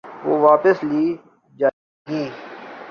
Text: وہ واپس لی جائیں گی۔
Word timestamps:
وہ 0.25 0.37
واپس 0.39 0.83
لی 0.83 1.05
جائیں 1.59 2.09
گی۔ 2.09 2.23